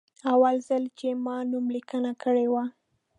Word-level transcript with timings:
اول 0.31 0.55
ځل 0.67 0.83
چې 0.99 1.07
ما 1.23 1.37
نوملیکنه 1.51 2.11
کړې 2.23 2.45
وه. 2.53 2.63